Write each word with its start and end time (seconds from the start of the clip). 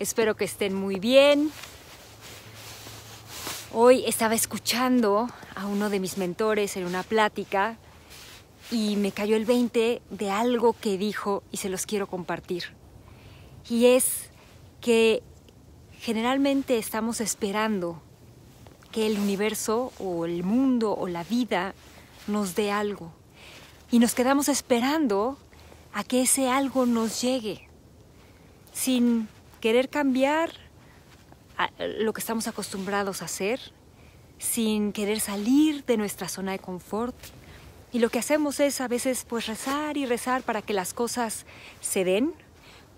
Espero 0.00 0.34
que 0.34 0.46
estén 0.46 0.74
muy 0.74 0.98
bien. 0.98 1.50
Hoy 3.72 4.02
estaba 4.06 4.34
escuchando 4.34 5.28
a 5.54 5.66
uno 5.66 5.90
de 5.90 6.00
mis 6.00 6.16
mentores 6.16 6.76
en 6.78 6.86
una 6.86 7.02
plática 7.02 7.76
y 8.70 8.96
me 8.96 9.12
cayó 9.12 9.36
el 9.36 9.44
20 9.44 10.00
de 10.08 10.30
algo 10.30 10.72
que 10.72 10.96
dijo 10.96 11.42
y 11.52 11.58
se 11.58 11.68
los 11.68 11.84
quiero 11.84 12.06
compartir. 12.06 12.64
Y 13.68 13.86
es 13.86 14.30
que 14.80 15.22
generalmente 16.00 16.78
estamos 16.78 17.20
esperando 17.20 18.00
que 18.90 19.06
el 19.06 19.18
universo 19.18 19.92
o 19.98 20.24
el 20.24 20.44
mundo 20.44 20.96
o 20.96 21.08
la 21.08 21.24
vida 21.24 21.74
nos 22.26 22.54
dé 22.54 22.70
algo. 22.70 23.12
Y 23.90 23.98
nos 23.98 24.14
quedamos 24.14 24.48
esperando 24.48 25.38
a 25.92 26.04
que 26.04 26.22
ese 26.22 26.48
algo 26.48 26.86
nos 26.86 27.20
llegue, 27.20 27.68
sin 28.72 29.28
querer 29.60 29.88
cambiar 29.88 30.52
lo 31.78 32.12
que 32.12 32.20
estamos 32.20 32.46
acostumbrados 32.46 33.20
a 33.20 33.26
hacer, 33.26 33.60
sin 34.38 34.92
querer 34.92 35.20
salir 35.20 35.84
de 35.84 35.96
nuestra 35.96 36.28
zona 36.28 36.52
de 36.52 36.58
confort. 36.58 37.16
Y 37.92 37.98
lo 37.98 38.08
que 38.08 38.20
hacemos 38.20 38.60
es 38.60 38.80
a 38.80 38.88
veces 38.88 39.26
pues 39.28 39.46
rezar 39.46 39.96
y 39.96 40.06
rezar 40.06 40.42
para 40.42 40.62
que 40.62 40.72
las 40.72 40.94
cosas 40.94 41.44
se 41.80 42.04
den, 42.04 42.32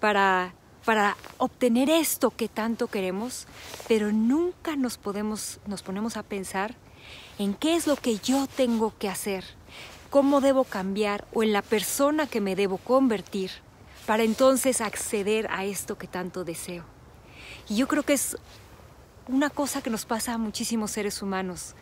para, 0.00 0.54
para 0.84 1.16
obtener 1.36 1.90
esto 1.90 2.30
que 2.30 2.48
tanto 2.48 2.88
queremos, 2.88 3.46
pero 3.86 4.10
nunca 4.10 4.74
nos, 4.74 4.96
podemos, 4.96 5.60
nos 5.66 5.82
ponemos 5.82 6.16
a 6.16 6.22
pensar 6.22 6.74
en 7.38 7.54
qué 7.54 7.76
es 7.76 7.86
lo 7.86 7.96
que 7.96 8.18
yo 8.18 8.46
tengo 8.46 8.92
que 8.98 9.08
hacer, 9.08 9.44
cómo 10.10 10.40
debo 10.40 10.64
cambiar 10.64 11.26
o 11.32 11.42
en 11.42 11.52
la 11.52 11.62
persona 11.62 12.26
que 12.26 12.40
me 12.40 12.56
debo 12.56 12.78
convertir 12.78 13.50
para 14.06 14.22
entonces 14.22 14.80
acceder 14.80 15.48
a 15.50 15.64
esto 15.64 15.98
que 15.98 16.06
tanto 16.06 16.44
deseo. 16.44 16.84
Y 17.68 17.76
yo 17.76 17.86
creo 17.86 18.02
que 18.02 18.14
es 18.14 18.36
una 19.28 19.50
cosa 19.50 19.82
que 19.82 19.90
nos 19.90 20.06
pasa 20.06 20.34
a 20.34 20.38
muchísimos 20.38 20.90
seres 20.90 21.20
humanos. 21.20 21.74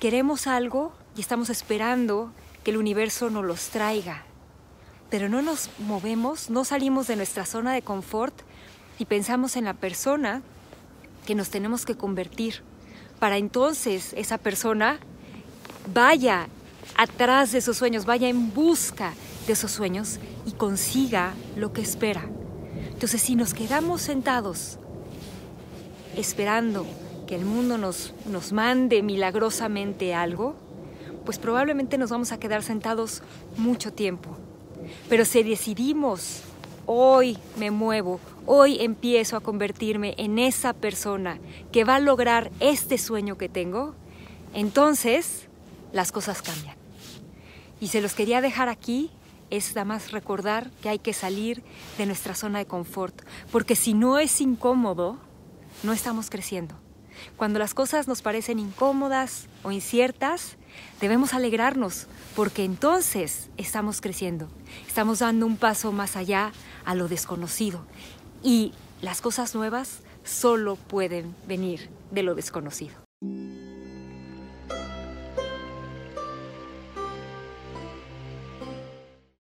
Queremos 0.00 0.46
algo 0.46 0.92
y 1.16 1.20
estamos 1.20 1.50
esperando 1.50 2.32
que 2.64 2.72
el 2.72 2.76
universo 2.76 3.30
nos 3.30 3.44
los 3.44 3.68
traiga, 3.68 4.24
pero 5.08 5.28
no 5.28 5.42
nos 5.42 5.70
movemos, 5.78 6.50
no 6.50 6.64
salimos 6.64 7.06
de 7.06 7.16
nuestra 7.16 7.46
zona 7.46 7.72
de 7.72 7.82
confort 7.82 8.34
y 8.98 9.04
pensamos 9.04 9.56
en 9.56 9.64
la 9.64 9.74
persona 9.74 10.42
que 11.26 11.34
nos 11.34 11.50
tenemos 11.50 11.86
que 11.86 11.96
convertir 11.96 12.62
para 13.20 13.36
entonces 13.36 14.12
esa 14.16 14.38
persona 14.38 14.98
vaya 15.94 16.48
atrás 16.96 17.52
de 17.52 17.60
sus 17.60 17.76
sueños, 17.76 18.06
vaya 18.06 18.28
en 18.28 18.52
busca 18.52 19.12
de 19.46 19.52
esos 19.52 19.70
sueños 19.70 20.18
y 20.46 20.52
consiga 20.52 21.34
lo 21.54 21.72
que 21.72 21.82
espera. 21.82 22.24
Entonces, 22.90 23.22
si 23.22 23.36
nos 23.36 23.54
quedamos 23.54 24.02
sentados 24.02 24.78
esperando 26.16 26.86
que 27.26 27.36
el 27.36 27.44
mundo 27.44 27.78
nos, 27.78 28.12
nos 28.26 28.52
mande 28.52 29.02
milagrosamente 29.02 30.14
algo, 30.14 30.56
pues 31.24 31.38
probablemente 31.38 31.98
nos 31.98 32.10
vamos 32.10 32.32
a 32.32 32.40
quedar 32.40 32.62
sentados 32.62 33.22
mucho 33.56 33.92
tiempo. 33.92 34.36
Pero 35.08 35.24
si 35.24 35.42
decidimos, 35.42 36.40
hoy 36.86 37.38
me 37.56 37.70
muevo, 37.70 38.18
hoy 38.46 38.78
empiezo 38.80 39.36
a 39.36 39.40
convertirme 39.40 40.14
en 40.18 40.38
esa 40.38 40.72
persona 40.72 41.38
que 41.72 41.84
va 41.84 41.96
a 41.96 42.00
lograr 42.00 42.50
este 42.60 42.98
sueño 42.98 43.38
que 43.38 43.48
tengo, 43.48 43.94
entonces 44.54 45.48
las 45.92 46.12
cosas 46.12 46.42
cambian. 46.42 46.76
Y 47.80 47.88
se 47.88 48.00
los 48.00 48.14
quería 48.14 48.40
dejar 48.40 48.68
aquí 48.68 49.10
es 49.50 49.74
nada 49.74 49.84
más 49.84 50.12
recordar 50.12 50.70
que 50.82 50.88
hay 50.88 50.98
que 50.98 51.12
salir 51.12 51.62
de 51.98 52.06
nuestra 52.06 52.34
zona 52.34 52.60
de 52.60 52.66
confort, 52.66 53.22
porque 53.50 53.76
si 53.76 53.94
no 53.94 54.18
es 54.18 54.40
incómodo, 54.40 55.18
no 55.82 55.92
estamos 55.92 56.30
creciendo. 56.30 56.76
Cuando 57.36 57.58
las 57.58 57.74
cosas 57.74 58.08
nos 58.08 58.22
parecen 58.22 58.58
incómodas 58.58 59.48
o 59.62 59.72
inciertas, 59.72 60.56
debemos 61.00 61.34
alegrarnos, 61.34 62.06
porque 62.34 62.64
entonces 62.64 63.50
estamos 63.56 64.00
creciendo, 64.00 64.48
estamos 64.86 65.18
dando 65.18 65.46
un 65.46 65.56
paso 65.56 65.92
más 65.92 66.16
allá 66.16 66.52
a 66.84 66.94
lo 66.94 67.08
desconocido. 67.08 67.84
Y 68.42 68.72
las 69.02 69.20
cosas 69.20 69.54
nuevas 69.54 70.00
solo 70.24 70.76
pueden 70.76 71.34
venir 71.46 71.88
de 72.10 72.22
lo 72.22 72.34
desconocido. 72.34 73.09